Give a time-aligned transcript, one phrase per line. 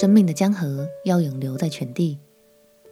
[0.00, 2.18] 生命的江河要永流在全地。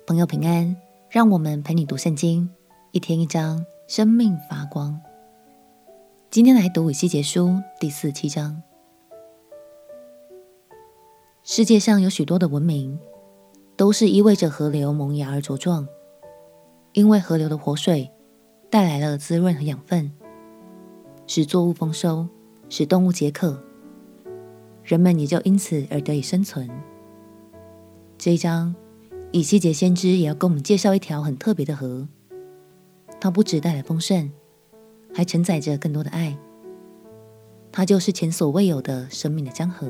[0.06, 0.76] 朋友平安，
[1.08, 2.46] 让我们陪你读圣经，
[2.92, 5.00] 一天一章，生命发光。
[6.28, 8.62] 今天来读以西结书第四七章。
[11.42, 13.00] 世界上有许多的文明，
[13.74, 15.88] 都是依偎着河流萌芽而茁壮，
[16.92, 18.10] 因为河流的活水
[18.68, 20.12] 带来了滋润和养分，
[21.26, 22.28] 使作物丰收，
[22.68, 23.64] 使动物解渴。
[24.84, 26.68] 人们也就因此而得以生存。
[28.20, 28.74] 这一章，
[29.30, 32.08] 以西结先知也要给我们介绍一条很特别的河。
[33.20, 34.28] 它不只带来丰盛，
[35.14, 36.36] 还承载着更多的爱。
[37.70, 39.88] 它就是前所未有的生命的江河。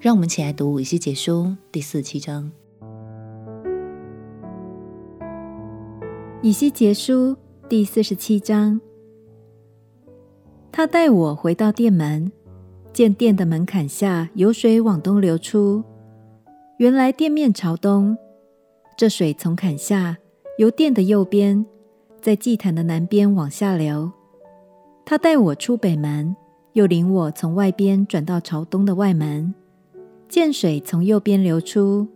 [0.00, 2.50] 让我们起来读以西结书第四七章。
[6.40, 7.36] 以西结书
[7.68, 8.80] 第四十七章，
[10.72, 12.32] 他带我回到殿门。
[12.94, 15.82] 见殿的门槛下有水往东流出，
[16.82, 18.18] 原来店面朝东。
[18.96, 20.18] 这水从坎下
[20.58, 21.64] 由殿的右边，
[22.20, 24.10] 在祭坛的南边往下流。
[25.04, 26.34] 他带我出北门，
[26.72, 29.54] 又领我从外边转到朝东的外门，
[30.28, 32.08] 见水从右边流出。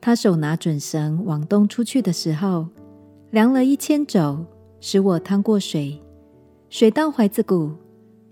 [0.00, 2.68] 他手拿准绳往东出去的时候，
[3.32, 4.46] 量了一千肘，
[4.78, 6.00] 使我趟过水，
[6.68, 7.72] 水到怀子谷。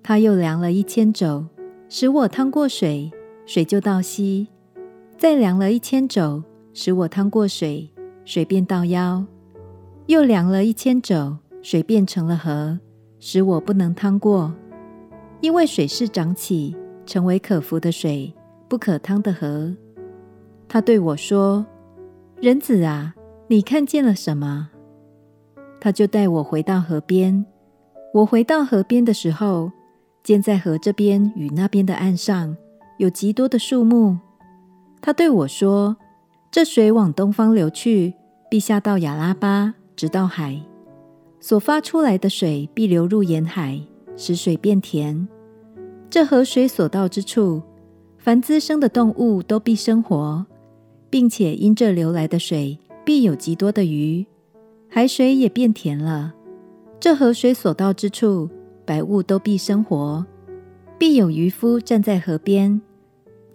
[0.04, 1.44] 他又量了一千肘。
[1.88, 3.10] 使我趟过水，
[3.44, 4.46] 水就到膝；
[5.18, 7.90] 再量了一千肘，使我趟过水，
[8.24, 9.24] 水便到腰；
[10.06, 12.78] 又量了一千肘，水变成了河，
[13.18, 14.54] 使我不能趟过，
[15.40, 18.32] 因为水势涨起，成为可服的水，
[18.68, 19.74] 不可趟的河。
[20.68, 21.66] 他对我说
[22.40, 23.16] ：“人子啊，
[23.48, 24.70] 你看见了什么？”
[25.80, 27.44] 他就带我回到河边。
[28.14, 29.72] 我回到河边的时候，
[30.22, 32.56] 见在河这边与那边的岸上
[32.98, 34.16] 有极多的树木。
[35.00, 35.96] 他对我说
[36.50, 38.14] ：“这水往东方流去，
[38.50, 40.60] 必下到亚拉巴，直到海。
[41.40, 43.80] 所发出来的水必流入沿海，
[44.16, 45.28] 使水变甜。
[46.10, 47.62] 这河水所到之处，
[48.18, 50.44] 凡滋生的动物都必生活，
[51.08, 54.26] 并且因这流来的水必有极多的鱼，
[54.88, 56.34] 海水也变甜了。
[56.98, 58.48] 这河水所到之处。”
[58.88, 60.24] 百物都必生活，
[60.96, 62.80] 必有渔夫站在河边，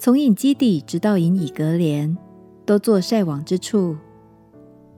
[0.04, 2.18] 从隐基底直到隐以革莲，
[2.66, 3.96] 都做晒网之处。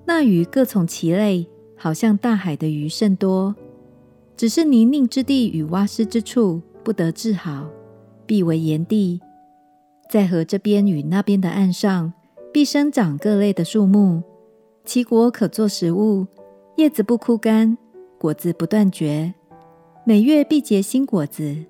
[0.03, 3.55] 那鱼各从其类，好像大海的鱼甚多。
[4.35, 7.69] 只是泥泞之地与洼湿之处不得治好，
[8.25, 9.21] 必为盐地。
[10.09, 12.11] 在河这边与那边的岸上，
[12.51, 14.23] 必生长各类的树木，
[14.85, 16.25] 其果可做食物，
[16.77, 17.77] 叶子不枯干，
[18.17, 19.35] 果子不断绝。
[20.03, 21.63] 每月必结新果子，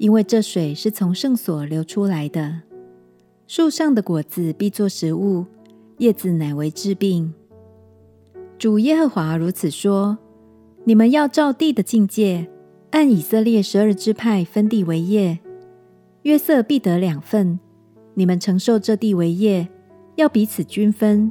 [0.00, 2.62] 因为这水是从圣所流出来的。
[3.46, 5.44] 树上的果子必作食物，
[5.98, 7.34] 叶子乃为治病。
[8.58, 10.16] 主耶和华如此说：
[10.84, 12.48] 你们要照地的境界，
[12.92, 15.38] 按以色列十二支派分地为业。
[16.22, 17.60] 约瑟必得两份，
[18.14, 19.68] 你们承受这地为业，
[20.16, 21.30] 要彼此均分，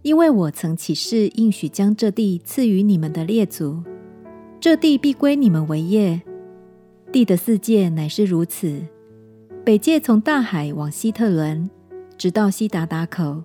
[0.00, 3.82] 因为我曾起誓应许将这地赐予你们的列祖。
[4.58, 6.22] 这地必归你们为业。
[7.12, 8.80] 地的四界乃是如此：
[9.64, 11.68] 北界从大海往希特伦，
[12.16, 13.42] 直到希达达口，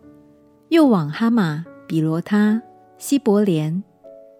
[0.70, 2.62] 又往哈马、比罗他、
[3.00, 3.84] 西伯莲。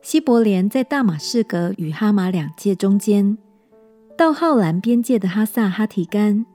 [0.04, 3.36] 西伯莲在大马士革与哈马两界中间，
[4.16, 6.46] 到浩兰边界的哈萨哈提干。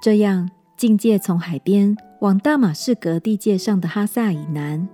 [0.00, 0.48] 这样，
[0.78, 4.88] 境界从海边往大马士革地界上的哈萨以南，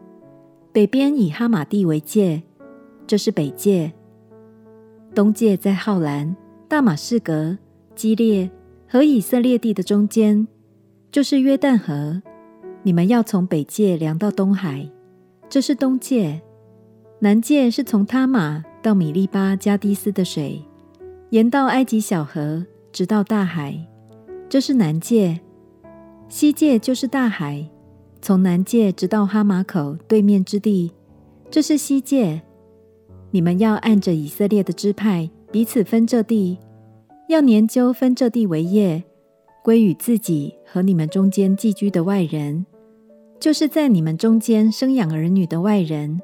[0.73, 2.43] 北边以哈马地为界，
[3.07, 3.93] 这是北界。
[5.15, 6.37] 东界在浩兰、
[6.69, 7.57] 大马士革、
[7.95, 8.51] 基列
[8.87, 10.47] 和以色列地的中间，
[11.11, 12.21] 就是约旦河。
[12.83, 14.87] 你们要从北界量到东海，
[15.49, 16.43] 这是东界；
[17.21, 20.63] 南界是从他玛到米利巴加迪斯的水，
[21.31, 23.87] 沿到埃及小河，直到大海，
[24.47, 25.39] 这是南界；
[26.29, 27.67] 西界就是大海，
[28.21, 30.93] 从南界直到哈马口对面之地，
[31.51, 32.43] 这是西界。
[33.31, 36.59] 你们要按着以色列的支派彼此分这地，
[37.29, 39.03] 要研究分这地为业，
[39.65, 42.67] 归与自己和你们中间寄居的外人，
[43.41, 46.21] 就是在你们中间生养儿女的外人。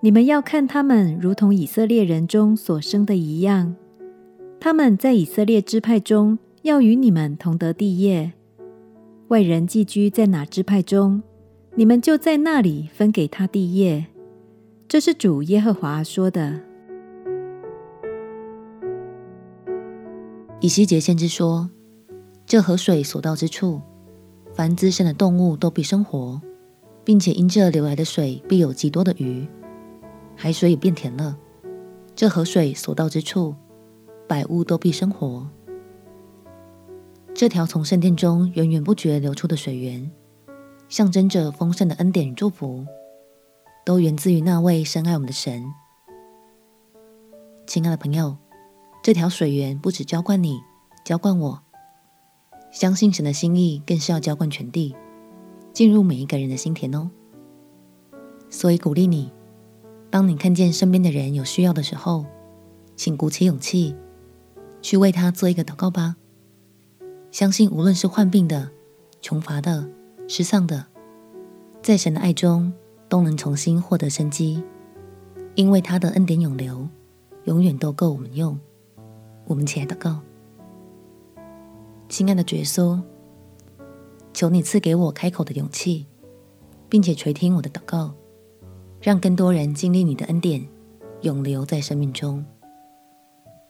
[0.00, 3.74] 你们要看他们如同以色列人中所生的一样，
[4.60, 8.32] 他们在以色列支派中要与你们同得地业。
[9.28, 11.22] 外人寄居在哪支派中，
[11.74, 14.04] 你们就在那里分给他地业。
[14.86, 16.71] 这是主耶和华说的。
[20.62, 21.68] 以西结先知说
[22.46, 23.82] ：“这河水所到之处，
[24.54, 26.40] 凡滋生的动物都必生活，
[27.02, 29.48] 并且因这流来的水必有极多的鱼，
[30.36, 31.36] 海水也变甜了。
[32.14, 33.56] 这河水所到之处，
[34.28, 35.48] 百物都必生活。
[37.34, 40.08] 这条从圣殿中源源不绝流出的水源，
[40.88, 42.86] 象征着丰盛的恩典与祝福，
[43.84, 45.64] 都源自于那位深爱我们的神。
[47.66, 48.36] 亲爱的朋友，
[49.02, 50.60] 这条水源不只浇灌你，
[51.04, 51.62] 浇灌我。
[52.70, 54.94] 相信神的心意，更是要浇灌全地，
[55.72, 57.10] 进入每一个人的心田哦。
[58.48, 59.32] 所以鼓励你，
[60.08, 62.24] 当你看见身边的人有需要的时候，
[62.94, 63.96] 请鼓起勇气，
[64.80, 66.14] 去为他做一个祷告吧。
[67.32, 68.70] 相信无论是患病的、
[69.20, 69.90] 穷乏的、
[70.28, 70.86] 失丧的，
[71.82, 72.72] 在神的爱中
[73.08, 74.62] 都能重新获得生机，
[75.56, 76.88] 因为他的恩典永流，
[77.46, 78.56] 永远都够我们用。
[79.52, 80.18] 我们起来祷告，
[82.08, 82.98] 亲爱的耶稣，
[84.32, 86.06] 求你赐给我开口的勇气，
[86.88, 88.14] 并且垂听我的祷告，
[89.02, 90.66] 让更多人经历你的恩典，
[91.20, 92.42] 永留在生命中。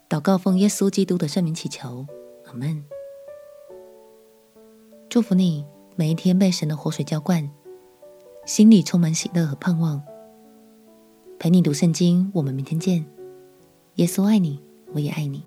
[0.09, 2.07] 祷告奉耶稣基督的圣名祈求，
[2.47, 2.85] 阿门。
[5.09, 5.65] 祝福你
[5.97, 7.51] 每一天被神的活水浇灌，
[8.47, 10.01] 心里充满喜乐和盼望。
[11.41, 13.05] 陪你读圣经，我们明天见。
[13.97, 14.63] 耶稣爱你，
[14.93, 15.45] 我也爱你。